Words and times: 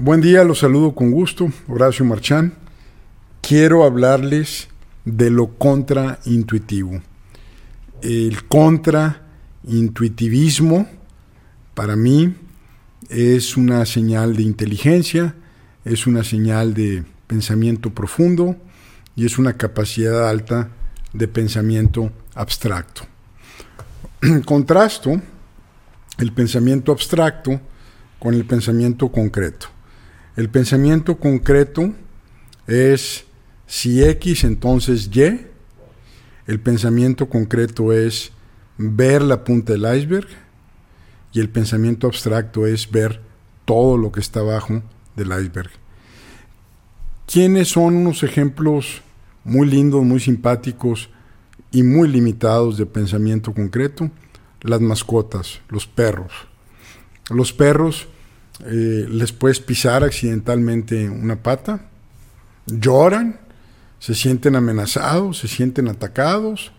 Buen 0.00 0.20
día, 0.20 0.44
los 0.44 0.60
saludo 0.60 0.94
con 0.94 1.10
gusto, 1.10 1.50
Horacio 1.66 2.04
Marchán. 2.04 2.54
Quiero 3.40 3.82
hablarles 3.82 4.68
de 5.04 5.28
lo 5.28 5.58
contraintuitivo. 5.58 7.02
El 8.00 8.46
contraintuitivismo, 8.46 10.86
para 11.74 11.96
mí, 11.96 12.32
es 13.08 13.56
una 13.56 13.84
señal 13.86 14.36
de 14.36 14.44
inteligencia, 14.44 15.34
es 15.84 16.06
una 16.06 16.22
señal 16.22 16.74
de 16.74 17.02
pensamiento 17.26 17.90
profundo 17.90 18.54
y 19.16 19.26
es 19.26 19.36
una 19.36 19.54
capacidad 19.54 20.28
alta 20.28 20.70
de 21.12 21.26
pensamiento 21.26 22.12
abstracto. 22.36 23.02
Contrasto 24.44 25.20
el 26.18 26.32
pensamiento 26.32 26.92
abstracto 26.92 27.60
con 28.20 28.34
el 28.34 28.44
pensamiento 28.44 29.08
concreto. 29.08 29.70
El 30.38 30.50
pensamiento 30.50 31.18
concreto 31.18 31.92
es 32.68 33.24
si 33.66 34.04
X, 34.04 34.44
entonces 34.44 35.10
Y. 35.12 35.48
El 36.46 36.60
pensamiento 36.60 37.28
concreto 37.28 37.92
es 37.92 38.30
ver 38.76 39.20
la 39.20 39.42
punta 39.42 39.72
del 39.72 39.98
iceberg 39.98 40.28
y 41.32 41.40
el 41.40 41.48
pensamiento 41.50 42.06
abstracto 42.06 42.68
es 42.68 42.88
ver 42.88 43.20
todo 43.64 43.96
lo 43.96 44.12
que 44.12 44.20
está 44.20 44.38
abajo 44.38 44.80
del 45.16 45.32
iceberg. 45.32 45.70
¿Quiénes 47.26 47.66
son 47.66 47.96
unos 47.96 48.22
ejemplos 48.22 49.02
muy 49.42 49.68
lindos, 49.68 50.04
muy 50.04 50.20
simpáticos 50.20 51.10
y 51.72 51.82
muy 51.82 52.06
limitados 52.06 52.78
de 52.78 52.86
pensamiento 52.86 53.52
concreto? 53.52 54.08
Las 54.60 54.80
mascotas, 54.80 55.62
los 55.68 55.88
perros. 55.88 56.30
Los 57.28 57.52
perros 57.52 58.06
eh, 58.66 59.06
les 59.08 59.32
puedes 59.32 59.60
pisar 59.60 60.02
accidentalmente 60.02 61.08
una 61.08 61.42
pata, 61.42 61.88
lloran, 62.66 63.38
se 63.98 64.14
sienten 64.14 64.56
amenazados, 64.56 65.38
se 65.38 65.48
sienten 65.48 65.88
atacados 65.88 66.72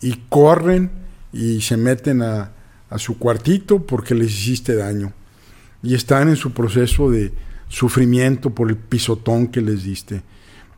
y 0.00 0.22
corren 0.28 0.90
y 1.32 1.60
se 1.60 1.76
meten 1.76 2.22
a, 2.22 2.52
a 2.90 2.98
su 2.98 3.18
cuartito 3.18 3.84
porque 3.84 4.14
les 4.14 4.32
hiciste 4.32 4.74
daño. 4.74 5.12
Y 5.82 5.94
están 5.94 6.28
en 6.28 6.36
su 6.36 6.52
proceso 6.52 7.10
de 7.10 7.32
sufrimiento 7.68 8.50
por 8.50 8.68
el 8.68 8.76
pisotón 8.76 9.48
que 9.48 9.60
les 9.60 9.84
diste. 9.84 10.22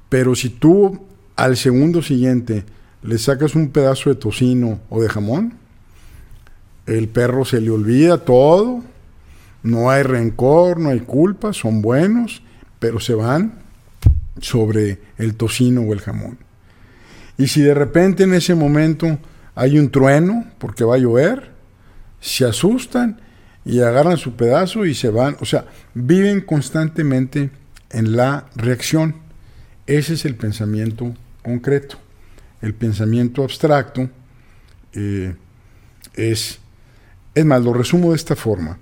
Pero 0.08 0.34
si 0.34 0.50
tú 0.50 1.06
al 1.36 1.56
segundo 1.56 2.02
siguiente 2.02 2.64
le 3.02 3.18
sacas 3.18 3.54
un 3.54 3.70
pedazo 3.70 4.10
de 4.10 4.16
tocino 4.16 4.80
o 4.90 5.00
de 5.00 5.08
jamón, 5.08 5.54
el 6.86 7.08
perro 7.08 7.44
se 7.44 7.60
le 7.60 7.70
olvida 7.70 8.18
todo 8.18 8.82
no 9.62 9.90
hay 9.90 10.02
rencor, 10.02 10.78
no 10.78 10.90
hay 10.90 11.00
culpa, 11.00 11.52
son 11.52 11.82
buenos, 11.82 12.42
pero 12.78 13.00
se 13.00 13.14
van 13.14 13.60
sobre 14.40 15.00
el 15.18 15.34
tocino 15.34 15.82
o 15.82 15.92
el 15.92 16.00
jamón. 16.00 16.38
Y 17.36 17.48
si 17.48 17.62
de 17.62 17.74
repente 17.74 18.24
en 18.24 18.34
ese 18.34 18.54
momento 18.54 19.18
hay 19.54 19.78
un 19.78 19.90
trueno 19.90 20.46
porque 20.58 20.84
va 20.84 20.96
a 20.96 20.98
llover, 20.98 21.50
se 22.20 22.44
asustan 22.44 23.20
y 23.64 23.80
agarran 23.80 24.16
su 24.16 24.36
pedazo 24.36 24.86
y 24.86 24.94
se 24.94 25.08
van. 25.10 25.36
O 25.40 25.44
sea, 25.44 25.66
viven 25.94 26.40
constantemente 26.40 27.50
en 27.90 28.16
la 28.16 28.46
reacción. 28.56 29.16
Ese 29.86 30.14
es 30.14 30.24
el 30.24 30.36
pensamiento 30.36 31.14
concreto. 31.42 31.98
El 32.62 32.74
pensamiento 32.74 33.42
abstracto 33.42 34.08
eh, 34.92 35.34
es... 36.14 36.58
Es 37.32 37.44
más, 37.44 37.62
lo 37.62 37.72
resumo 37.72 38.10
de 38.10 38.16
esta 38.16 38.34
forma. 38.34 38.78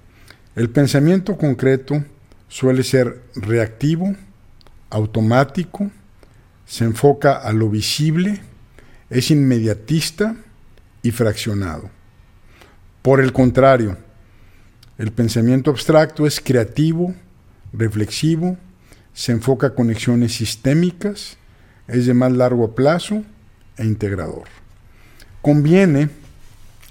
El 0.58 0.70
pensamiento 0.70 1.36
concreto 1.36 2.04
suele 2.48 2.82
ser 2.82 3.22
reactivo, 3.36 4.16
automático, 4.90 5.88
se 6.66 6.82
enfoca 6.82 7.36
a 7.36 7.52
lo 7.52 7.70
visible, 7.70 8.40
es 9.08 9.30
inmediatista 9.30 10.34
y 11.00 11.12
fraccionado. 11.12 11.91
Por 13.02 13.20
el 13.20 13.32
contrario, 13.32 13.98
el 14.98 15.12
pensamiento 15.12 15.70
abstracto 15.70 16.26
es 16.26 16.41
creativo, 16.41 17.14
reflexivo, 17.72 18.58
se 19.14 19.30
enfoca 19.30 19.68
a 19.68 19.74
conexiones 19.76 20.32
sistémicas, 20.32 21.36
es 21.86 22.06
de 22.06 22.14
más 22.14 22.32
largo 22.32 22.74
plazo 22.74 23.22
e 23.76 23.84
integrador. 23.84 24.48
Conviene 25.41 26.10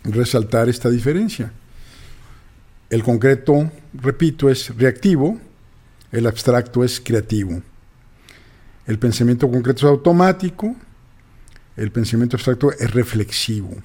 resaltar 0.06 0.70
esta 0.70 0.90
diferencia. 0.90 1.52
El 2.90 3.04
concreto, 3.04 3.70
repito, 3.94 4.50
es 4.50 4.76
reactivo, 4.78 5.38
el 6.12 6.26
abstracto 6.26 6.84
es 6.84 7.02
creativo. 7.02 7.62
El 8.86 8.98
pensamiento 8.98 9.50
concreto 9.52 9.80
es 9.80 9.92
automático, 9.92 10.74
el 11.76 11.92
pensamiento 11.92 12.38
abstracto 12.38 12.72
es 12.72 12.92
reflexivo. 12.92 13.76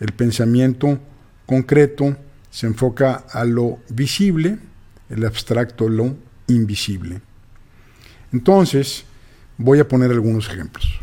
El 0.00 0.12
pensamiento 0.12 0.98
concreto 1.46 2.16
se 2.50 2.66
enfoca 2.66 3.24
a 3.30 3.44
lo 3.44 3.78
visible, 3.88 4.58
el 5.08 5.24
abstracto 5.24 5.88
lo 5.88 6.16
invisible. 6.48 7.20
Entonces, 8.32 9.04
voy 9.56 9.78
a 9.78 9.86
poner 9.86 10.10
algunos 10.10 10.48
ejemplos. 10.48 11.00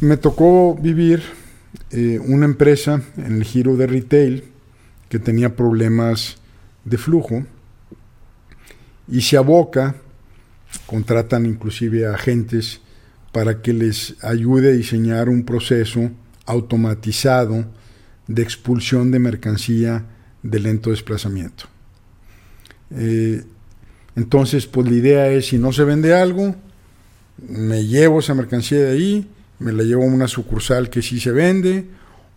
Me 0.00 0.16
tocó 0.16 0.76
vivir 0.76 1.22
eh, 1.90 2.20
una 2.24 2.46
empresa 2.46 3.02
en 3.16 3.36
el 3.36 3.44
giro 3.44 3.76
de 3.76 3.86
retail 3.88 4.44
que 5.10 5.18
tenía 5.18 5.54
problemas 5.56 6.36
de 6.84 6.96
flujo 6.96 7.44
y 9.06 9.20
se 9.20 9.36
aboca, 9.36 9.96
contratan 10.86 11.44
inclusive 11.44 12.06
a 12.06 12.14
agentes 12.14 12.80
para 13.32 13.60
que 13.60 13.72
les 13.72 14.16
ayude 14.24 14.68
a 14.68 14.72
diseñar 14.72 15.28
un 15.28 15.44
proceso 15.44 16.10
automatizado 16.46 17.66
de 18.28 18.42
expulsión 18.42 19.10
de 19.10 19.18
mercancía 19.18 20.06
de 20.42 20.60
lento 20.60 20.90
desplazamiento. 20.90 21.64
Eh, 22.92 23.42
entonces, 24.14 24.66
pues 24.66 24.88
la 24.88 24.94
idea 24.94 25.28
es, 25.28 25.46
si 25.46 25.58
no 25.58 25.72
se 25.72 25.84
vende 25.84 26.14
algo, 26.14 26.54
me 27.48 27.84
llevo 27.84 28.20
esa 28.20 28.34
mercancía 28.34 28.78
de 28.78 28.92
ahí, 28.92 29.30
me 29.58 29.72
la 29.72 29.82
llevo 29.82 30.04
a 30.04 30.06
una 30.06 30.28
sucursal 30.28 30.88
que 30.88 31.02
sí 31.02 31.18
se 31.18 31.32
vende, 31.32 31.86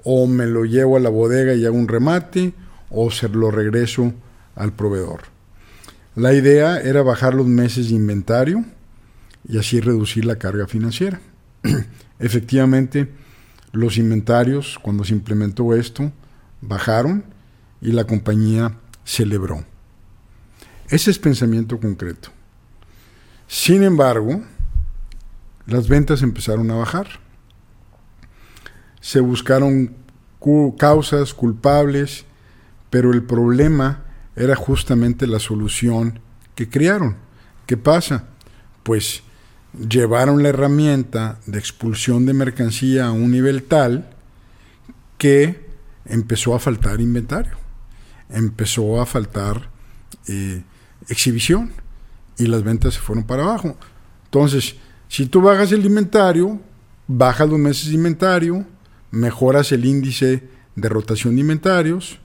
o 0.04 0.26
me 0.28 0.48
lo 0.48 0.66
llevo 0.66 0.98
a 0.98 1.00
la 1.00 1.10
bodega 1.10 1.54
y 1.54 1.66
hago 1.66 1.78
un 1.78 1.88
remate, 1.88 2.54
o 2.94 3.12
se 3.12 3.28
lo 3.28 3.52
regreso 3.52 4.14
al 4.56 4.74
proveedor. 4.74 5.22
La 6.16 6.34
idea 6.34 6.80
era 6.80 7.02
bajar 7.02 7.34
los 7.34 7.48
meses 7.48 7.90
de 7.90 7.96
inventario 7.96 8.64
y 9.48 9.58
así 9.58 9.80
reducir 9.80 10.26
la 10.26 10.38
carga 10.38 10.68
financiera. 10.68 11.20
Efectivamente, 12.20 13.12
los 13.72 13.98
inventarios, 13.98 14.78
cuando 14.80 15.04
se 15.04 15.14
implementó 15.14 15.74
esto, 15.74 16.12
bajaron 16.62 17.26
y 17.82 17.92
la 17.92 18.06
compañía 18.06 18.78
celebró. 19.04 19.66
Ese 20.90 21.10
es 21.10 21.18
pensamiento 21.18 21.80
concreto. 21.80 22.30
Sin 23.48 23.84
embargo, 23.84 24.44
las 25.66 25.88
ventas 25.88 26.22
empezaron 26.22 26.70
a 26.70 26.76
bajar. 26.76 27.08
Se 29.02 29.20
buscaron 29.20 29.96
causas 30.78 31.34
culpables 31.34 32.26
pero 32.94 33.12
el 33.12 33.24
problema 33.24 34.04
era 34.36 34.56
justamente 34.56 35.26
la 35.26 35.40
solución 35.40 36.20
que 36.54 36.70
crearon. 36.70 37.16
¿Qué 37.66 37.76
pasa? 37.76 38.26
Pues 38.84 39.24
llevaron 39.90 40.44
la 40.44 40.50
herramienta 40.50 41.40
de 41.48 41.58
expulsión 41.58 42.28
de 42.28 42.36
mercancía 42.36 43.08
a 43.08 43.12
un 43.12 43.32
nivel 43.32 43.64
tal 43.64 44.12
que 45.18 45.66
empezó 46.06 46.54
a 46.54 46.60
faltar 46.60 47.02
inventario, 47.02 47.58
empezó 48.30 49.02
a 49.02 49.08
faltar 49.08 49.72
eh, 50.28 50.62
exhibición 51.10 51.72
y 52.38 52.46
las 52.46 52.62
ventas 52.62 52.94
se 52.94 53.00
fueron 53.00 53.24
para 53.24 53.42
abajo. 53.42 53.76
Entonces, 54.26 54.76
si 55.08 55.26
tú 55.26 55.42
bajas 55.42 55.72
el 55.72 55.84
inventario, 55.84 56.62
bajas 57.08 57.50
los 57.50 57.58
meses 57.58 57.88
de 57.88 57.96
inventario, 57.96 58.68
mejoras 59.10 59.72
el 59.72 59.84
índice 59.84 60.48
de 60.76 60.90
rotación 60.90 61.34
de 61.34 61.42
inventarios, 61.42 62.20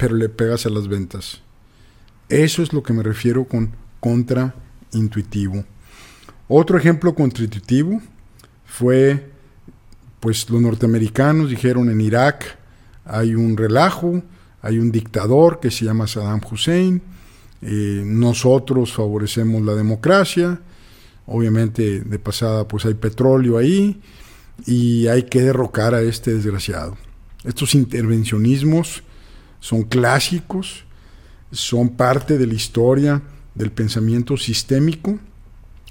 pero 0.00 0.16
le 0.16 0.30
pegas 0.30 0.64
a 0.64 0.70
las 0.70 0.88
ventas. 0.88 1.42
Eso 2.30 2.62
es 2.62 2.72
lo 2.72 2.82
que 2.82 2.94
me 2.94 3.02
refiero 3.02 3.44
con 3.44 3.72
contraintuitivo. 4.00 5.62
Otro 6.48 6.78
ejemplo 6.78 7.14
contraintuitivo 7.14 8.00
fue, 8.64 9.30
pues 10.18 10.48
los 10.48 10.62
norteamericanos 10.62 11.50
dijeron 11.50 11.90
en 11.90 12.00
Irak 12.00 12.56
hay 13.04 13.34
un 13.34 13.58
relajo, 13.58 14.22
hay 14.62 14.78
un 14.78 14.90
dictador 14.90 15.60
que 15.60 15.70
se 15.70 15.84
llama 15.84 16.06
Saddam 16.06 16.40
Hussein, 16.50 17.02
eh, 17.60 18.02
nosotros 18.02 18.94
favorecemos 18.94 19.60
la 19.62 19.74
democracia, 19.74 20.62
obviamente 21.26 22.00
de 22.00 22.18
pasada 22.18 22.66
pues 22.66 22.86
hay 22.86 22.94
petróleo 22.94 23.58
ahí 23.58 24.00
y 24.64 25.08
hay 25.08 25.24
que 25.24 25.42
derrocar 25.42 25.94
a 25.94 26.00
este 26.00 26.32
desgraciado. 26.32 26.96
Estos 27.44 27.74
intervencionismos 27.74 29.02
son 29.60 29.84
clásicos 29.84 30.84
son 31.52 31.90
parte 31.90 32.38
de 32.38 32.46
la 32.46 32.54
historia 32.54 33.22
del 33.54 33.72
pensamiento 33.72 34.36
sistémico, 34.36 35.18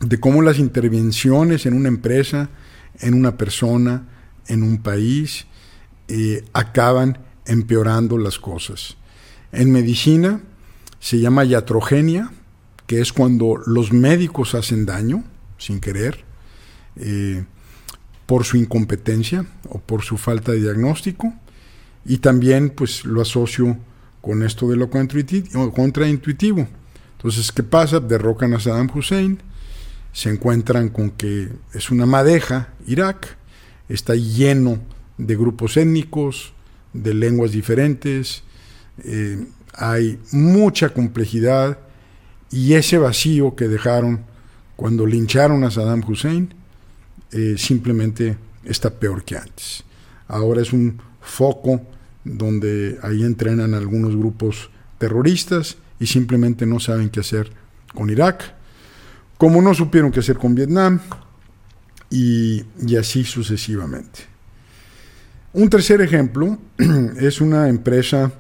de 0.02 0.20
cómo 0.20 0.42
las 0.42 0.60
intervenciones 0.60 1.66
en 1.66 1.74
una 1.74 1.90
empresa, 1.90 2.50
en 3.00 3.14
una 3.14 3.38
persona, 3.38 4.08
en 4.48 4.64
un 4.64 4.82
país, 4.82 5.46
eh, 6.08 6.46
acaban 6.54 7.20
empeorando 7.46 8.18
las 8.18 8.40
cosas. 8.40 8.96
En 9.52 9.72
medicina 9.72 10.42
se 11.00 11.20
llama 11.20 11.44
iatrogenia, 11.44 12.32
que 12.88 13.02
es 13.02 13.14
cuando 13.14 13.58
los 13.66 13.92
médicos 13.92 14.56
hacen 14.56 14.86
daño 14.86 15.24
sin 15.58 15.80
querer, 15.80 16.24
eh, 16.96 17.44
por 18.26 18.46
su 18.46 18.58
incompetencia 18.58 19.46
o 19.68 19.80
por 19.80 20.04
su 20.04 20.18
falta 20.18 20.52
de 20.52 20.62
diagnóstico. 20.62 21.34
Y 22.10 22.18
también 22.18 22.72
pues 22.72 23.06
lo 23.06 23.22
asocio 23.22 23.78
con 24.20 24.42
esto 24.44 24.68
de 24.68 24.76
lo 24.76 24.90
contraintuitivo. 24.90 26.68
Entonces, 27.18 27.52
¿qué 27.52 27.62
pasa? 27.62 28.00
Derrocan 28.00 28.52
a 28.56 28.60
Saddam 28.60 28.90
Hussein, 28.92 29.40
se 30.12 30.32
encuentran 30.32 30.90
con 30.90 31.12
que 31.12 31.50
es 31.72 31.92
una 31.92 32.08
madeja, 32.08 32.70
Irak, 32.88 33.38
está 33.88 34.16
lleno 34.16 34.80
de 35.20 35.36
grupos 35.36 35.78
étnicos, 35.78 36.54
de 36.94 37.14
lenguas 37.14 37.52
diferentes, 37.52 38.42
eh, 39.04 39.46
hay 39.76 40.20
mucha 40.32 40.90
complejidad 40.90 41.78
y 42.50 42.74
ese 42.74 42.98
vacío 42.98 43.56
que 43.56 43.68
dejaron 43.68 44.26
cuando 44.76 45.06
lincharon 45.06 45.64
a 45.64 45.70
Saddam 45.70 46.04
Hussein 46.08 46.56
eh, 47.32 47.54
simplemente 47.56 48.36
está 48.64 48.90
peor 48.90 49.24
que 49.24 49.38
antes. 49.38 49.84
Ahora 50.28 50.64
es 50.64 50.74
un 50.74 51.00
foco 51.22 51.82
donde 52.24 53.00
ahí 53.02 53.24
entrenan 53.24 53.74
algunos 53.74 54.16
grupos 54.16 54.70
terroristas 54.98 55.78
y 56.00 56.08
simplemente 56.08 56.66
no 56.66 56.80
saben 56.80 57.10
qué 57.10 57.22
hacer 57.22 57.52
con 57.94 58.10
Irak, 58.10 58.54
como 59.38 59.62
no 59.62 59.74
supieron 59.74 60.12
qué 60.12 60.20
hacer 60.20 60.38
con 60.38 60.56
Vietnam 60.56 61.00
y, 62.10 62.64
así 62.98 63.24
sucesivamente. 63.24 64.22
Un 65.54 65.70
tercer 65.70 66.02
ejemplo 66.02 66.58
es 67.20 67.42
una 67.42 67.70
empresa 67.70 68.32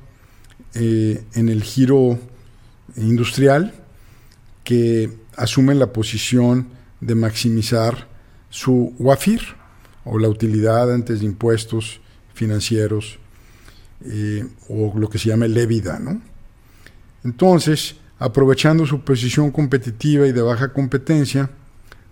eh, 0.74 1.24
en 1.34 1.50
el 1.50 1.64
giro 1.64 2.20
industrial 2.98 3.74
que 4.64 5.18
asume 5.36 5.74
la 5.74 5.92
posición 5.92 6.68
de 7.02 7.16
maximizar 7.16 8.08
su 8.50 8.94
WAFIR 9.00 9.42
o 10.04 10.20
la 10.20 10.28
utilidad 10.28 10.94
antes 10.94 11.20
de 11.20 11.26
impuestos 11.26 12.02
financieros 12.34 13.20
eh, 14.06 14.48
o 14.70 14.94
lo 14.98 15.10
que 15.10 15.18
se 15.18 15.30
llama 15.30 15.46
el 15.46 15.58
EBITDA, 15.58 16.00
¿no? 16.00 16.22
Entonces, 17.24 17.98
aprovechando 18.18 18.86
su 18.86 19.02
posición 19.02 19.52
competitiva 19.52 20.28
y 20.28 20.32
de 20.32 20.42
baja 20.42 20.74
competencia, 20.74 21.50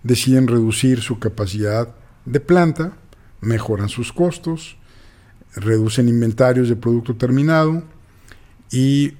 deciden 0.02 0.48
reducir 0.48 1.00
su 1.00 1.18
capacidad 1.18 1.94
de 2.24 2.40
planta, 2.40 2.92
mejoran 3.40 3.88
sus 3.88 4.12
costos, 4.12 4.76
reducen 5.54 6.08
inventarios 6.08 6.68
de 6.68 6.76
producto 6.76 7.16
terminado 7.16 7.82
y 8.70 9.14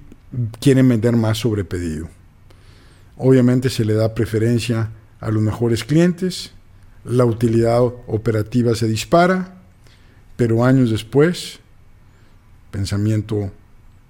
quieren 0.60 0.88
vender 0.88 1.16
más 1.16 1.38
sobre 1.38 1.64
pedido. 1.64 2.08
Obviamente 3.16 3.70
se 3.70 3.84
le 3.84 3.94
da 3.94 4.14
preferencia 4.14 4.90
a 5.20 5.30
los 5.30 5.42
mejores 5.42 5.84
clientes, 5.84 6.52
la 7.04 7.24
utilidad 7.24 7.80
operativa 8.06 8.74
se 8.74 8.86
dispara, 8.86 9.56
pero 10.36 10.64
años 10.64 10.90
después 10.90 11.60
pensamiento 12.70 13.50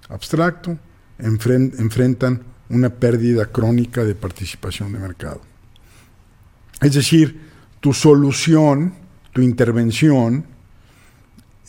abstracto, 0.09 0.77
enfrentan 1.19 2.43
una 2.69 2.89
pérdida 2.89 3.45
crónica 3.47 4.03
de 4.03 4.15
participación 4.15 4.93
de 4.93 4.99
mercado. 4.99 5.41
Es 6.81 6.93
decir, 6.93 7.41
tu 7.79 7.93
solución, 7.93 8.93
tu 9.33 9.41
intervención, 9.41 10.45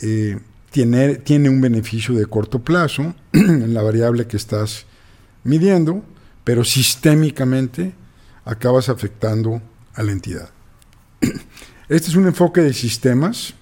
eh, 0.02 0.38
tiene, 0.70 1.16
tiene 1.16 1.48
un 1.48 1.60
beneficio 1.60 2.14
de 2.14 2.26
corto 2.26 2.60
plazo 2.60 3.14
en 3.32 3.74
la 3.74 3.82
variable 3.82 4.26
que 4.26 4.36
estás 4.36 4.86
midiendo, 5.42 6.04
pero 6.44 6.64
sistémicamente 6.64 7.92
acabas 8.44 8.88
afectando 8.88 9.60
a 9.94 10.02
la 10.02 10.12
entidad. 10.12 10.50
Este 11.88 12.08
es 12.08 12.14
un 12.14 12.26
enfoque 12.26 12.60
de 12.60 12.72
sistemas 12.72 13.54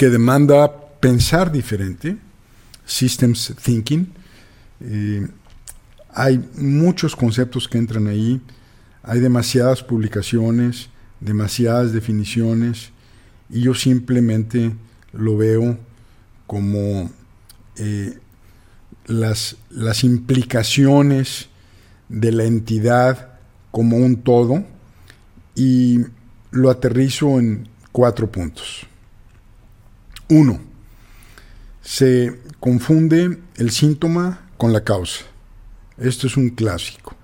que 0.00 0.08
demanda 0.08 0.72
pensar 0.98 1.52
diferente, 1.52 2.16
systems 2.86 3.54
thinking. 3.62 4.10
Eh, 4.80 5.28
hay 6.14 6.42
muchos 6.56 7.14
conceptos 7.14 7.68
que 7.68 7.76
entran 7.76 8.06
ahí, 8.06 8.40
hay 9.02 9.20
demasiadas 9.20 9.82
publicaciones, 9.82 10.88
demasiadas 11.20 11.92
definiciones, 11.92 12.92
y 13.50 13.60
yo 13.60 13.74
simplemente 13.74 14.72
lo 15.12 15.36
veo 15.36 15.78
como 16.46 17.10
eh, 17.76 18.18
las, 19.04 19.58
las 19.68 20.02
implicaciones 20.02 21.50
de 22.08 22.32
la 22.32 22.44
entidad 22.44 23.38
como 23.70 23.98
un 23.98 24.22
todo 24.22 24.64
y 25.54 26.06
lo 26.52 26.70
aterrizo 26.70 27.38
en 27.38 27.68
cuatro 27.92 28.32
puntos. 28.32 28.86
Uno, 30.30 30.60
se 31.82 32.40
confunde 32.60 33.40
el 33.56 33.70
síntoma 33.72 34.48
con 34.56 34.72
la 34.72 34.84
causa. 34.84 35.24
Esto 35.98 36.28
es 36.28 36.36
un 36.36 36.50
clásico. 36.50 37.16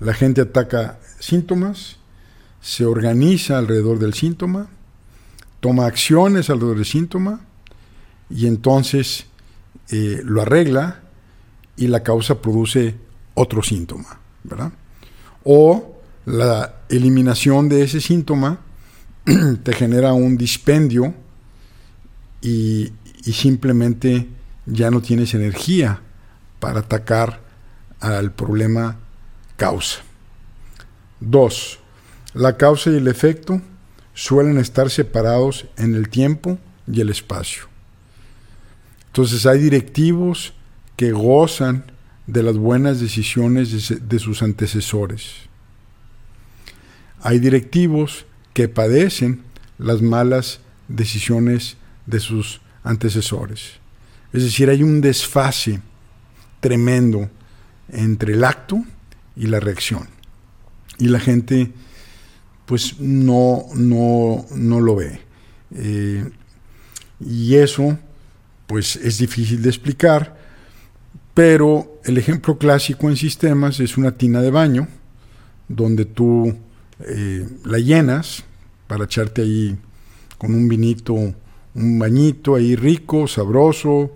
La 0.00 0.12
gente 0.12 0.42
ataca 0.42 0.98
síntomas, 1.18 1.96
se 2.60 2.84
organiza 2.84 3.56
alrededor 3.56 3.98
del 3.98 4.12
síntoma, 4.12 4.68
toma 5.60 5.86
acciones 5.86 6.50
alrededor 6.50 6.76
del 6.76 6.84
síntoma 6.84 7.40
y 8.28 8.46
entonces 8.46 9.24
eh, 9.90 10.20
lo 10.22 10.42
arregla 10.42 11.00
y 11.76 11.86
la 11.86 12.02
causa 12.02 12.42
produce 12.42 12.96
otro 13.32 13.62
síntoma, 13.62 14.20
¿verdad? 14.44 14.72
O 15.42 15.96
la 16.26 16.82
eliminación 16.90 17.70
de 17.70 17.82
ese 17.82 18.02
síntoma 18.02 18.60
te 19.62 19.72
genera 19.72 20.12
un 20.12 20.36
dispendio 20.36 21.14
y, 22.40 22.92
simplemente 23.22 24.28
ya 24.66 24.90
no 24.90 25.02
tienes 25.02 25.34
energía 25.34 26.00
para 26.60 26.80
atacar 26.80 27.40
al 27.98 28.32
problema 28.32 28.98
causa. 29.56 29.98
Dos, 31.18 31.80
la 32.34 32.56
causa 32.56 32.90
y 32.90 32.96
el 32.96 33.08
efecto 33.08 33.60
suelen 34.14 34.58
estar 34.58 34.90
separados 34.90 35.66
en 35.76 35.96
el 35.96 36.08
tiempo 36.08 36.58
y 36.90 37.00
el 37.00 37.10
espacio. 37.10 37.64
Entonces 39.08 39.44
hay 39.44 39.58
directivos 39.58 40.52
que 40.96 41.12
gozan 41.12 41.84
de 42.26 42.42
las 42.42 42.56
buenas 42.56 43.00
decisiones 43.00 43.88
de, 43.88 43.96
de, 43.96 44.18
sus 44.18 44.42
antecesores. 44.42 45.34
Hay 47.22 47.38
directivos 47.38 48.26
que 48.52 48.68
padecen 48.68 49.42
las 49.78 50.02
malas 50.02 50.60
decisiones 50.88 51.76
de 52.06 52.20
sus 52.20 52.60
antecesores. 52.82 53.72
Es 54.32 54.42
decir, 54.42 54.70
hay 54.70 54.82
un 54.82 55.00
desfase 55.00 55.80
tremendo 56.60 57.30
entre 57.88 58.34
el 58.34 58.44
acto 58.44 58.84
y 59.34 59.46
la 59.46 59.60
reacción. 59.60 60.08
Y 60.98 61.08
la 61.08 61.20
gente 61.20 61.72
pues 62.66 62.98
no, 62.98 63.66
no, 63.74 64.44
no 64.54 64.80
lo 64.80 64.96
ve. 64.96 65.20
Eh, 65.74 66.28
y 67.20 67.54
eso 67.54 67.98
pues 68.66 68.96
es 68.96 69.18
difícil 69.18 69.62
de 69.62 69.68
explicar, 69.68 70.36
pero 71.34 72.00
el 72.04 72.18
ejemplo 72.18 72.58
clásico 72.58 73.08
en 73.08 73.16
sistemas 73.16 73.78
es 73.78 73.96
una 73.96 74.12
tina 74.12 74.42
de 74.42 74.50
baño, 74.50 74.88
donde 75.68 76.04
tú 76.04 76.56
eh, 77.00 77.48
la 77.64 77.78
llenas 77.78 78.42
para 78.88 79.04
echarte 79.04 79.42
ahí 79.42 79.78
con 80.38 80.54
un 80.54 80.68
vinito 80.68 81.34
un 81.76 81.98
bañito 81.98 82.54
ahí 82.54 82.74
rico, 82.74 83.28
sabroso, 83.28 84.10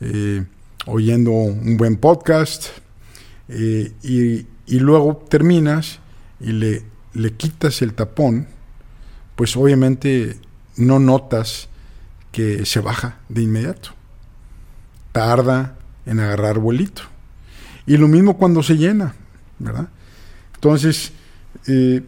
eh, 0.00 0.44
oyendo 0.86 1.32
un 1.32 1.76
buen 1.76 1.96
podcast, 1.96 2.66
eh, 3.48 3.92
y, 4.02 4.78
luego 4.78 5.16
terminas 5.28 6.00
y 6.38 6.52
le, 6.52 6.82
le 7.14 7.32
quitas 7.32 7.80
el 7.82 7.94
tapón, 7.94 8.46
pues 9.34 9.56
obviamente 9.56 10.36
no 10.76 10.98
notas 10.98 11.68
que 12.30 12.66
se 12.66 12.80
baja 12.80 13.18
de 13.28 13.42
inmediato. 13.42 13.90
Tarda 15.12 15.78
en 16.04 16.20
agarrar 16.20 16.58
vuelito. 16.58 17.02
Y 17.86 17.96
lo 17.96 18.06
mismo 18.06 18.36
cuando 18.36 18.62
se 18.62 18.76
llena, 18.76 19.14
¿verdad? 19.58 19.88
Entonces, 20.54 21.12
eh, 21.66 22.02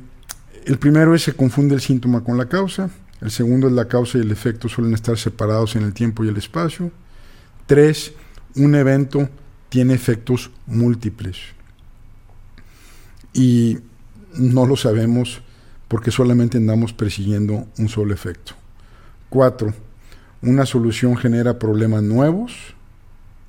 el 0.66 0.78
primero 0.78 1.14
es 1.14 1.22
se 1.22 1.32
confunde 1.32 1.74
el 1.74 1.80
síntoma 1.80 2.22
con 2.22 2.36
la 2.36 2.48
causa. 2.48 2.90
El 3.20 3.30
segundo 3.30 3.66
es 3.66 3.74
la 3.74 3.88
causa 3.88 4.18
y 4.18 4.22
el 4.22 4.30
efecto 4.30 4.68
suelen 4.68 4.94
estar 4.94 5.18
separados 5.18 5.76
en 5.76 5.82
el 5.82 5.92
tiempo 5.92 6.24
y 6.24 6.28
el 6.28 6.36
espacio. 6.36 6.90
Tres, 7.66 8.12
un 8.56 8.74
evento 8.74 9.28
tiene 9.68 9.94
efectos 9.94 10.50
múltiples. 10.66 11.38
Y 13.32 13.78
no 14.34 14.66
lo 14.66 14.76
sabemos 14.76 15.42
porque 15.88 16.10
solamente 16.10 16.58
andamos 16.58 16.92
persiguiendo 16.92 17.66
un 17.78 17.88
solo 17.88 18.14
efecto. 18.14 18.54
Cuatro, 19.28 19.74
una 20.42 20.64
solución 20.64 21.16
genera 21.16 21.58
problemas 21.58 22.02
nuevos, 22.02 22.52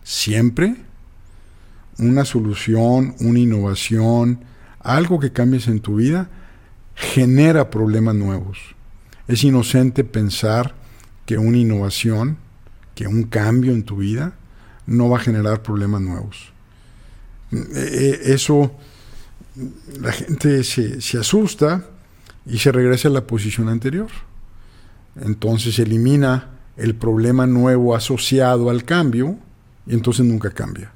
siempre. 0.03 0.75
Una 1.97 2.25
solución, 2.25 3.15
una 3.19 3.39
innovación, 3.39 4.43
algo 4.79 5.19
que 5.19 5.31
cambies 5.31 5.67
en 5.67 5.79
tu 5.79 5.95
vida, 5.95 6.29
genera 6.95 7.69
problemas 7.69 8.15
nuevos. 8.15 8.57
Es 9.31 9.45
inocente 9.45 10.03
pensar 10.03 10.75
que 11.25 11.38
una 11.38 11.57
innovación, 11.57 12.38
que 12.95 13.07
un 13.07 13.23
cambio 13.23 13.71
en 13.71 13.83
tu 13.83 13.95
vida, 13.95 14.33
no 14.85 15.09
va 15.09 15.19
a 15.19 15.21
generar 15.21 15.63
problemas 15.63 16.01
nuevos. 16.01 16.51
E, 17.53 18.19
e, 18.27 18.33
eso, 18.33 18.75
la 20.01 20.11
gente 20.11 20.65
se, 20.65 21.00
se 21.00 21.17
asusta 21.17 21.85
y 22.45 22.57
se 22.57 22.73
regresa 22.73 23.07
a 23.07 23.11
la 23.11 23.25
posición 23.25 23.69
anterior. 23.69 24.09
Entonces 25.15 25.79
elimina 25.79 26.50
el 26.75 26.95
problema 26.95 27.47
nuevo 27.47 27.95
asociado 27.95 28.69
al 28.69 28.83
cambio 28.83 29.38
y 29.88 29.93
entonces 29.93 30.25
nunca 30.25 30.51
cambia. 30.51 30.91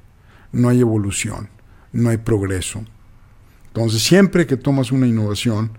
No 0.52 0.68
hay 0.68 0.80
evolución, 0.80 1.48
no 1.90 2.10
hay 2.10 2.18
progreso. 2.18 2.84
Entonces 3.68 4.02
siempre 4.02 4.46
que 4.46 4.58
tomas 4.58 4.92
una 4.92 5.06
innovación, 5.06 5.70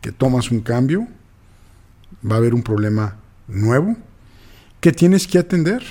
que 0.00 0.10
tomas 0.10 0.50
un 0.50 0.62
cambio, 0.62 1.06
va 2.28 2.36
a 2.36 2.38
haber 2.38 2.54
un 2.54 2.62
problema 2.62 3.16
nuevo 3.48 3.96
que 4.80 4.92
tienes 4.92 5.26
que 5.26 5.38
atender. 5.38 5.82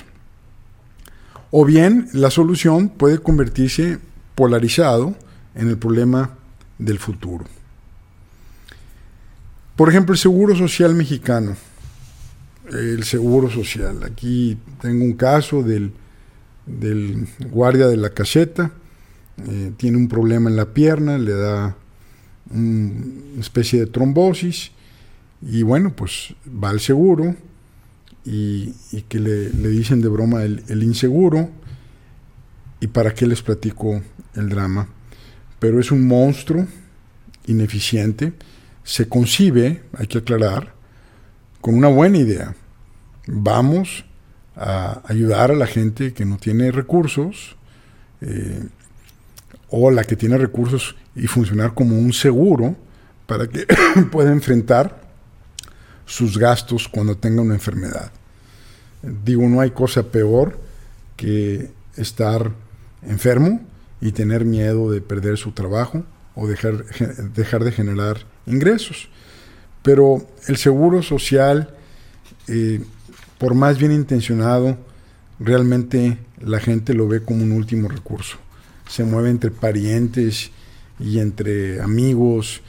O 1.50 1.64
bien 1.64 2.08
la 2.12 2.30
solución 2.30 2.88
puede 2.88 3.18
convertirse 3.18 3.98
polarizado 4.34 5.16
en 5.54 5.68
el 5.68 5.78
problema 5.78 6.30
del 6.78 6.98
futuro. 6.98 7.44
Por 9.76 9.90
ejemplo, 9.90 10.14
el 10.14 10.18
Seguro 10.18 10.56
Social 10.56 10.94
Mexicano. 10.94 11.56
El 12.70 13.04
Seguro 13.04 13.50
Social. 13.50 14.02
Aquí 14.04 14.58
tengo 14.80 15.04
un 15.04 15.14
caso 15.14 15.62
del, 15.62 15.92
guardia 17.50 17.86
de 17.86 17.96
la 17.96 18.10
caseta. 18.10 18.72
Eh, 19.46 19.72
tiene 19.76 19.98
un 19.98 20.08
problema 20.08 20.48
en 20.48 20.56
la 20.56 20.72
pierna, 20.72 21.18
le 21.18 21.32
da 21.32 21.76
una 22.50 23.40
especie 23.40 23.80
de 23.80 23.86
trombosis. 23.86 24.70
Y 25.42 25.62
bueno, 25.62 25.94
pues 25.94 26.34
va 26.46 26.70
al 26.70 26.80
seguro 26.80 27.36
y, 28.24 28.72
que 29.08 29.20
le, 29.20 29.50
dicen 29.50 30.00
de 30.00 30.08
broma 30.08 30.42
el, 30.42 30.82
inseguro. 30.82 31.50
¿Y 32.80 32.88
para 32.88 33.14
qué 33.14 33.26
les 33.26 33.42
platico 33.42 34.02
el 34.34 34.48
drama? 34.48 34.88
Pero 35.58 35.80
es 35.80 35.90
un 35.90 36.06
monstruo 36.06 36.66
ineficiente 37.46 38.34
se 38.86 39.08
concibe, 39.08 39.82
hay 39.98 40.06
que 40.06 40.18
aclarar, 40.18 40.72
con 41.60 41.74
una 41.74 41.88
buena 41.88 42.18
idea. 42.18 42.54
Vamos 43.26 44.04
a 44.54 45.02
ayudar 45.06 45.50
a 45.50 45.56
la 45.56 45.66
gente 45.66 46.14
que 46.14 46.24
no 46.24 46.36
tiene 46.36 46.70
recursos 46.70 47.56
eh, 48.20 48.62
o 49.68 49.90
la 49.90 50.04
que 50.04 50.14
tiene 50.14 50.38
recursos 50.38 50.94
y 51.16 51.26
funcionar 51.26 51.74
como 51.74 51.98
un 51.98 52.12
seguro 52.12 52.76
para 53.26 53.48
que 53.48 53.66
pueda 54.12 54.30
enfrentar 54.30 55.02
sus 56.06 56.38
gastos 56.38 56.88
cuando 56.88 57.16
tenga 57.16 57.42
una 57.42 57.54
enfermedad. 57.54 58.10
Digo, 59.02 59.42
no 59.48 59.60
hay 59.60 59.70
cosa 59.72 60.04
peor 60.04 60.58
que 61.16 61.70
estar 61.96 62.52
enfermo 63.02 63.60
y 64.00 64.12
tener 64.12 64.44
miedo 64.44 64.90
de 64.90 65.00
perder 65.00 65.36
su 65.36 65.52
trabajo 65.52 66.04
o 66.34 66.46
dejar, 66.46 66.84
dejar 67.34 67.64
de 67.64 67.72
generar 67.72 68.18
ingresos. 68.46 69.08
Pero 69.82 70.26
el 70.48 70.56
seguro 70.56 71.02
social, 71.02 71.74
eh, 72.48 72.82
por 73.38 73.54
más 73.54 73.78
bien 73.78 73.92
intencionado, 73.92 74.78
realmente 75.38 76.18
la 76.40 76.60
gente 76.60 76.94
lo 76.94 77.08
ve 77.08 77.22
como 77.22 77.42
un 77.42 77.52
último 77.52 77.88
recurso. 77.88 78.36
Se 78.88 79.04
mueve 79.04 79.30
entre 79.30 79.50
parientes 79.50 80.50
y 80.98 81.18
entre 81.18 81.80
amigos 81.80 82.62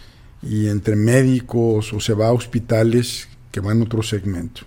y 0.49 0.69
entre 0.69 0.95
médicos 0.95 1.91
o 1.93 1.99
se 1.99 2.13
va 2.13 2.27
a 2.27 2.33
hospitales 2.33 3.27
que 3.51 3.59
van 3.59 3.81
a 3.81 3.83
otro 3.83 4.01
segmento. 4.01 4.61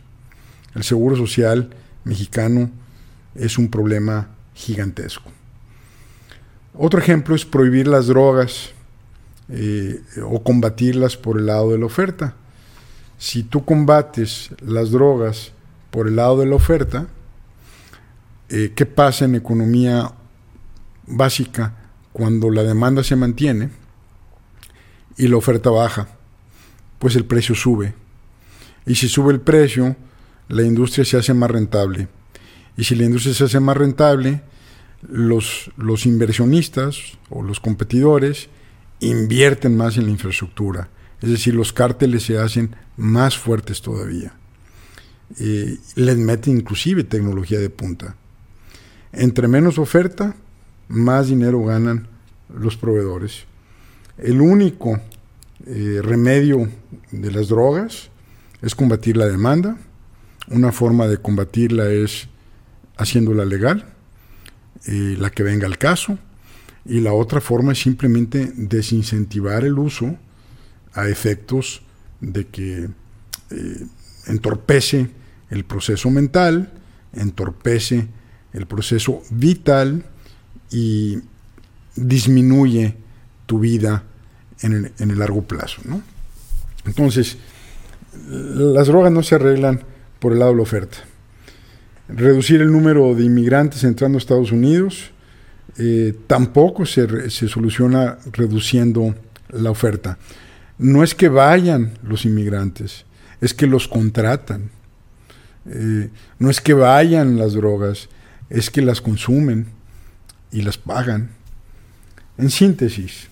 El 0.75 0.85
seguro 0.85 1.17
social 1.17 1.71
mexicano 2.05 2.71
es 3.35 3.57
un 3.57 3.71
problema 3.71 4.29
gigantesco. 4.55 5.31
Otro 6.75 7.01
ejemplo 7.01 7.35
es 7.35 7.45
prohibir 7.45 7.87
las 7.87 8.07
drogas 8.07 8.71
eh, 9.49 10.03
o 10.23 10.43
combatirlas 10.43 11.17
por 11.17 11.39
el 11.39 11.47
lado 11.47 11.73
de 11.73 11.79
la 11.79 11.87
oferta. 11.87 12.35
Si 13.19 13.43
tú 13.43 13.65
combates 13.65 14.51
las 14.61 14.91
drogas 14.91 15.53
por 15.91 16.09
el 16.09 16.17
lado 16.17 16.39
de 16.39 16.47
la 16.47 16.57
oferta, 16.57 17.09
eh, 18.49 18.73
¿qué 18.75 18.87
pasa 18.87 19.25
en 19.25 19.35
economía 19.35 20.13
básica 21.07 21.75
cuando 22.13 22.51
la 22.51 22.63
demanda 22.63 23.03
se 23.03 23.17
mantiene 23.17 23.80
y 25.21 25.29
la 25.29 25.37
oferta 25.37 25.69
baja? 25.69 26.09
Pues 26.99 27.15
el 27.15 27.27
precio 27.27 27.55
sube. 27.55 27.93
Y 28.87 28.95
si 28.95 29.07
sube 29.07 29.33
el 29.33 29.41
precio, 29.41 29.95
la 30.49 30.63
industria 30.63 31.05
se 31.05 31.19
hace 31.19 31.35
más 31.35 31.51
rentable. 31.51 32.09
Y 32.79 32.85
si 32.85 32.95
la 32.95 33.05
industria 33.05 33.35
se 33.35 33.45
hace 33.45 33.61
más 33.61 33.77
rentable, 33.77 34.41
los, 35.03 35.71
los 35.77 36.07
inversionistas 36.07 37.19
o 37.29 37.43
los 37.43 37.61
competidores 37.61 38.49
invierten 39.01 39.77
más 39.77 39.99
en 39.99 40.07
la 40.07 40.11
infraestructura. 40.11 40.89
Es 41.21 41.29
decir, 41.29 41.55
los 41.55 41.75
cárteles 41.75 42.23
se 42.23 42.39
hacen 42.39 42.75
más 42.97 43.37
fuertes 43.37 43.83
todavía. 43.83 44.33
Eh, 45.39 45.77
les 45.97 46.17
meten 46.17 46.57
inclusive 46.57 47.05
tecnología 47.05 47.59
de 47.59 47.69
punta. 47.69 48.17
Entre 49.13 49.49
menos 49.49 49.79
oferta, 49.79 50.35
más 50.89 51.29
dinero 51.29 51.63
ganan 51.63 52.09
los 52.49 52.79
proveedores. 52.79 53.50
El 54.23 54.43
único 54.43 55.01
eh, 55.67 56.01
remedio 56.03 56.69
de 57.11 57.31
las 57.31 57.49
drogas 57.49 58.11
es 58.61 58.75
combatir 58.75 59.17
la 59.17 59.27
demanda. 59.27 59.79
Una 60.49 60.73
forma 60.73 61.07
de 61.07 61.17
combatirla 61.17 61.89
es 61.89 62.29
haciéndola 62.99 63.47
legal, 63.47 63.95
eh, 64.87 65.17
la 65.19 65.31
que 65.31 65.43
venga 65.43 65.67
al 65.67 65.79
caso 65.79 66.19
y 66.85 67.01
la 67.01 67.15
otra 67.15 67.41
forma 67.41 67.73
es 67.73 67.81
simplemente 67.81 68.53
desincentivar 68.57 69.65
el 69.65 69.79
uso 69.79 70.17
a 70.93 71.09
efectos 71.09 71.81
de 72.21 72.47
que 72.47 72.91
eh, 73.51 73.87
entorpece 74.27 75.09
el 75.49 75.65
proceso 75.65 76.11
mental, 76.11 76.75
entorpece 77.15 78.09
el 78.53 78.67
proceso 78.67 79.23
vital 79.31 80.05
y 80.71 81.21
disminuye 81.97 82.97
tu 83.47 83.61
vida 83.61 84.05
en 84.63 84.93
el, 84.99 85.19
largo 85.19 85.43
plazo. 85.43 85.83
Entonces, 86.85 87.39
las 88.29 88.87
drogas 88.87 89.13
no 89.13 89.23
se 89.23 89.37
arreglan 89.37 89.83
por 90.19 90.33
el 90.33 90.41
lado 90.41 90.53
de 90.53 90.57
la 90.57 90.63
oferta. 90.63 90.99
Reducir 92.09 92.61
el 92.61 92.73
número 92.73 93.15
de 93.15 93.25
inmigrantes 93.25 93.85
entrando 93.85 94.19
a 94.19 94.21
Estados 94.21 94.53
Unidos, 94.53 95.13
eh, 95.79 96.15
tampoco 96.27 96.85
se, 96.85 97.31
soluciona 97.31 98.19
reduciendo 98.33 99.15
la 99.49 99.71
oferta. 99.71 100.19
No 100.79 101.03
es 101.03 101.15
que 101.15 101.29
vayan 101.29 101.99
los 102.03 102.25
inmigrantes, 102.25 103.05
es 103.41 103.55
que 103.55 103.67
los 103.67 103.87
contratan. 103.89 104.71
Eh, 105.67 106.11
no 106.39 106.51
es 106.51 106.61
que 106.61 106.75
vayan 106.75 107.39
las 107.39 107.55
drogas, 107.55 108.09
es 108.49 108.71
que 108.71 108.83
las 108.83 109.01
consumen 109.01 109.67
y 110.51 110.63
las 110.63 110.77
pagan. 110.77 111.31
En 112.37 112.51
síntesis, 112.51 113.30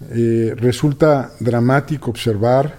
eh, 0.00 0.54
resulta 0.56 1.32
dramático 1.40 2.10
observar 2.10 2.78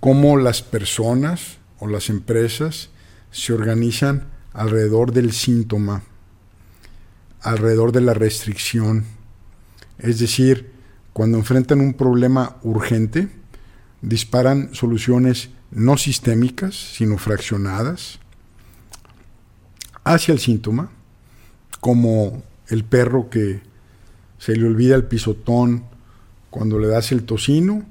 cómo 0.00 0.36
las 0.36 0.62
personas 0.62 1.58
o 1.78 1.88
las 1.88 2.08
empresas 2.08 2.90
se 3.30 3.52
organizan 3.52 4.28
alrededor 4.52 5.12
del 5.12 5.32
síntoma 5.32 6.02
alrededor 7.46 7.92
de 7.92 8.00
la 8.00 8.12
restricción. 8.12 9.04
Es 9.98 10.18
decir, 10.18 10.72
cuando 11.12 11.38
enfrentan 11.38 11.80
un 11.80 11.94
problema 11.94 12.56
urgente, 12.62 13.28
disparan 14.02 14.74
soluciones 14.74 15.50
no 15.70 15.96
sistémicas, 15.96 16.74
sino 16.74 17.18
fraccionadas, 17.18 18.18
hacia 20.02 20.32
el 20.32 20.40
síntoma, 20.40 20.90
como 21.80 22.42
el 22.68 22.84
perro 22.84 23.30
que 23.30 23.62
se 24.38 24.56
le 24.56 24.66
olvida 24.66 24.96
el 24.96 25.04
pisotón 25.04 25.84
cuando 26.50 26.78
le 26.78 26.88
das 26.88 27.12
el 27.12 27.24
tocino, 27.24 27.84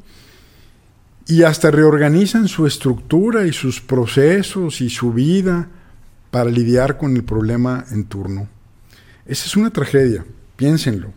y 1.27 1.43
hasta 1.43 1.71
reorganizan 1.71 2.47
su 2.47 2.67
estructura 2.67 3.47
y 3.47 3.53
sus 3.53 3.81
procesos 3.81 4.81
y 4.81 4.89
su 4.89 5.12
vida 5.12 5.67
para 6.29 6.50
lidiar 6.50 6.97
con 6.97 7.15
el 7.15 7.24
problema 7.24 7.85
en 7.91 8.05
turno. 8.05 8.47
Esa 9.25 9.45
es 9.45 9.55
una 9.55 9.71
tragedia, 9.71 10.25
piénsenlo. 10.55 11.12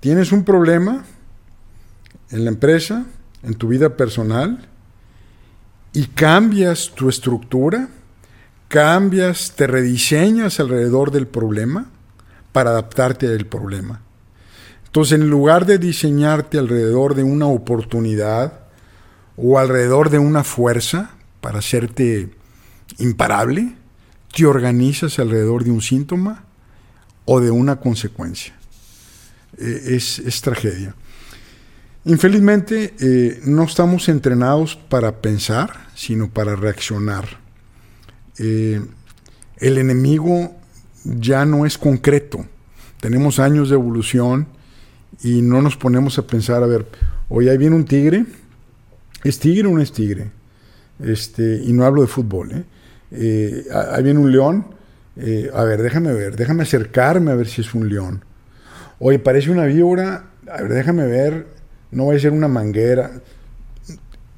Tienes 0.00 0.32
un 0.32 0.44
problema 0.44 1.04
en 2.30 2.44
la 2.44 2.50
empresa, 2.50 3.06
en 3.42 3.54
tu 3.54 3.68
vida 3.68 3.96
personal, 3.96 4.68
y 5.94 6.06
cambias 6.06 6.92
tu 6.94 7.08
estructura, 7.08 7.88
cambias, 8.68 9.54
te 9.56 9.66
rediseñas 9.66 10.58
alrededor 10.60 11.12
del 11.12 11.26
problema 11.26 11.86
para 12.52 12.70
adaptarte 12.70 13.28
al 13.28 13.46
problema. 13.46 14.02
Entonces, 14.94 15.18
en 15.18 15.28
lugar 15.28 15.66
de 15.66 15.78
diseñarte 15.78 16.56
alrededor 16.56 17.16
de 17.16 17.24
una 17.24 17.48
oportunidad 17.48 18.60
o 19.36 19.58
alrededor 19.58 20.08
de 20.08 20.20
una 20.20 20.44
fuerza 20.44 21.16
para 21.40 21.58
hacerte 21.58 22.30
imparable, 23.00 23.74
te 24.32 24.46
organizas 24.46 25.18
alrededor 25.18 25.64
de 25.64 25.72
un 25.72 25.82
síntoma 25.82 26.44
o 27.24 27.40
de 27.40 27.50
una 27.50 27.80
consecuencia. 27.80 28.54
Es, 29.58 30.20
es, 30.20 30.40
tragedia. 30.42 30.94
Infelizmente, 32.04 32.94
eh, 33.00 33.40
no 33.46 33.64
estamos 33.64 34.08
entrenados 34.08 34.76
para 34.76 35.20
pensar, 35.20 35.88
sino 35.96 36.30
para 36.30 36.54
reaccionar. 36.54 37.40
Eh, 38.38 38.80
el 39.56 39.76
enemigo 39.78 40.54
ya 41.02 41.44
no 41.44 41.66
es 41.66 41.78
concreto. 41.78 42.46
Tenemos 43.00 43.40
años 43.40 43.70
de 43.70 43.74
evolución 43.74 44.54
y 45.22 45.42
no 45.42 45.62
nos 45.62 45.76
ponemos 45.76 46.18
a 46.18 46.26
pensar, 46.26 46.62
a 46.62 46.66
ver, 46.66 46.86
hoy 47.28 47.48
ahí 47.48 47.58
viene 47.58 47.76
un 47.76 47.84
tigre, 47.84 48.24
¿es 49.22 49.38
tigre 49.38 49.68
o 49.68 49.72
no 49.72 49.80
es 49.80 49.92
tigre? 49.92 50.30
Este, 51.00 51.62
y 51.64 51.72
no 51.72 51.84
hablo 51.84 52.02
de 52.02 52.08
fútbol, 52.08 52.52
¿eh? 52.52 52.64
eh 53.12 53.64
ahí 53.92 54.02
viene 54.02 54.20
un 54.20 54.32
león, 54.32 54.66
eh, 55.16 55.50
a 55.52 55.64
ver, 55.64 55.82
déjame 55.82 56.12
ver, 56.12 56.36
déjame 56.36 56.62
acercarme 56.62 57.30
a 57.30 57.34
ver 57.34 57.46
si 57.46 57.60
es 57.60 57.74
un 57.74 57.88
león. 57.88 58.24
Oye, 58.98 59.18
parece 59.18 59.50
una 59.50 59.64
víbora, 59.64 60.30
a 60.50 60.62
ver, 60.62 60.72
déjame 60.72 61.06
ver, 61.06 61.46
no 61.90 62.06
va 62.06 62.14
a 62.14 62.18
ser 62.18 62.32
una 62.32 62.48
manguera. 62.48 63.12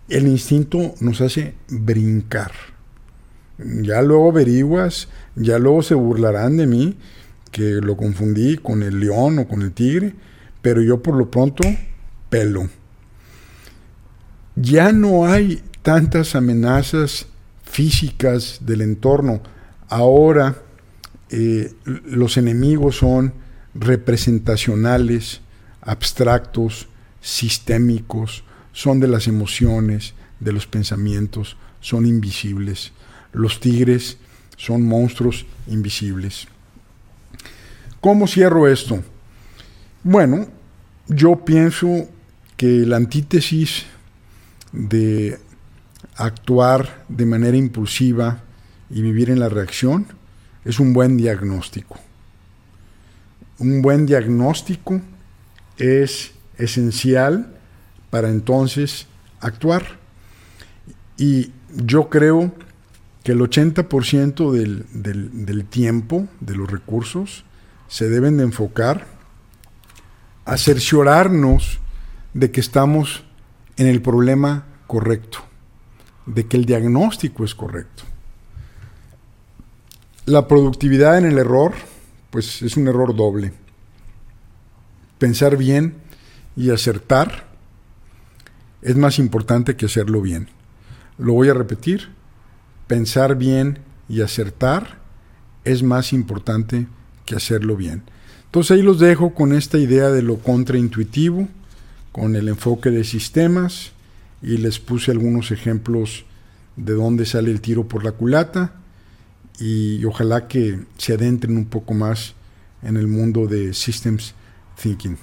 El 0.08 0.26
instinto 0.28 0.94
nos 1.00 1.20
hace 1.20 1.54
brincar. 1.68 2.52
Ya 3.58 4.02
luego 4.02 4.30
averiguas, 4.30 5.08
ya 5.34 5.58
luego 5.58 5.82
se 5.82 5.94
burlarán 5.94 6.56
de 6.58 6.66
mí 6.66 6.98
que 7.50 7.80
lo 7.80 7.96
confundí 7.96 8.58
con 8.58 8.82
el 8.82 9.00
león 9.00 9.38
o 9.38 9.48
con 9.48 9.62
el 9.62 9.72
tigre, 9.72 10.14
pero 10.66 10.82
yo 10.82 11.00
por 11.00 11.14
lo 11.14 11.30
pronto 11.30 11.62
pelo. 12.28 12.68
Ya 14.56 14.90
no 14.90 15.24
hay 15.24 15.62
tantas 15.82 16.34
amenazas 16.34 17.28
físicas 17.62 18.58
del 18.62 18.80
entorno. 18.80 19.42
Ahora 19.88 20.60
eh, 21.30 21.72
los 21.84 22.36
enemigos 22.36 22.96
son 22.96 23.32
representacionales, 23.74 25.40
abstractos, 25.82 26.88
sistémicos, 27.20 28.42
son 28.72 28.98
de 28.98 29.06
las 29.06 29.28
emociones, 29.28 30.14
de 30.40 30.52
los 30.52 30.66
pensamientos, 30.66 31.56
son 31.80 32.06
invisibles. 32.06 32.90
Los 33.32 33.60
tigres 33.60 34.18
son 34.56 34.82
monstruos 34.82 35.46
invisibles. 35.68 36.48
¿Cómo 38.00 38.26
cierro 38.26 38.66
esto? 38.66 39.00
Bueno, 40.02 40.55
yo 41.08 41.44
pienso 41.44 42.08
que 42.56 42.86
la 42.86 42.96
antítesis 42.96 43.84
de 44.72 45.38
actuar 46.16 47.04
de 47.08 47.26
manera 47.26 47.56
impulsiva 47.56 48.42
y 48.90 49.02
vivir 49.02 49.30
en 49.30 49.40
la 49.40 49.48
reacción 49.48 50.06
es 50.64 50.80
un 50.80 50.92
buen 50.92 51.16
diagnóstico. 51.16 51.98
Un 53.58 53.82
buen 53.82 54.06
diagnóstico 54.06 55.00
es 55.78 56.32
esencial 56.58 57.54
para 58.10 58.30
entonces 58.30 59.06
actuar. 59.40 59.84
Y 61.16 61.52
yo 61.74 62.08
creo 62.08 62.52
que 63.22 63.32
el 63.32 63.40
80% 63.40 64.52
del, 64.52 64.86
del, 64.92 65.64
tiempo, 65.64 66.28
de 66.40 66.54
los 66.54 66.70
recursos, 66.70 67.44
se 67.88 68.08
deben 68.08 68.36
de 68.36 68.44
enfocar 68.44 69.15
a 70.46 70.56
cerciorarnos 70.56 71.78
de 72.32 72.50
que 72.50 72.60
estamos 72.60 73.24
en 73.76 73.86
el 73.86 74.00
problema 74.00 74.64
correcto, 74.86 75.40
de 76.24 76.46
que 76.46 76.56
el 76.56 76.64
diagnóstico 76.64 77.44
es 77.44 77.54
correcto. 77.54 78.04
La 80.24 80.48
productividad 80.48 81.18
en 81.18 81.26
el 81.26 81.38
error, 81.38 81.74
pues 82.30 82.62
es 82.62 82.78
un 82.78 82.88
error 82.88 83.14
doble. 83.14 83.52
Pensar 85.18 85.58
bien 85.58 85.96
y 86.56 86.70
acertar 86.70 87.46
es 88.80 88.96
más 88.96 89.18
importante 89.18 89.76
que 89.76 89.86
hacerlo 89.86 90.22
bien. 90.22 90.48
Lo 91.18 91.34
voy 91.34 91.50
a 91.50 91.54
repetir 91.54 92.16
pensar 92.86 93.36
bien 93.36 93.80
y 94.08 94.20
acertar 94.20 94.98
es 95.64 95.82
más 95.82 96.12
importante 96.12 96.86
que 97.24 97.34
hacerlo 97.34 97.76
bien. 97.76 98.04
Entonces 98.56 98.78
ahí 98.78 98.82
los 98.82 98.98
dejo 98.98 99.34
con 99.34 99.52
esta 99.52 99.76
idea 99.76 100.08
de 100.08 100.22
lo 100.22 100.38
contraintuitivo, 100.38 101.46
con 102.10 102.36
el 102.36 102.48
enfoque 102.48 102.90
de 102.90 103.04
sistemas 103.04 103.92
y 104.40 104.56
les 104.56 104.78
puse 104.78 105.10
algunos 105.10 105.50
ejemplos 105.50 106.24
de 106.74 106.94
dónde 106.94 107.26
sale 107.26 107.50
el 107.50 107.60
tiro 107.60 107.86
por 107.86 108.02
la 108.02 108.12
culata 108.12 108.72
y 109.58 110.02
ojalá 110.06 110.48
que 110.48 110.80
se 110.96 111.12
adentren 111.12 111.54
un 111.54 111.66
poco 111.66 111.92
más 111.92 112.32
en 112.82 112.96
el 112.96 113.08
mundo 113.08 113.46
de 113.46 113.74
Systems 113.74 114.32
Thinking. 114.82 115.18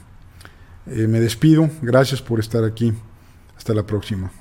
Eh, 0.85 1.07
me 1.07 1.19
despido, 1.19 1.71
gracias 1.81 2.21
por 2.21 2.39
estar 2.39 2.63
aquí, 2.63 2.93
hasta 3.57 3.73
la 3.73 3.81
próxima. 3.81 4.31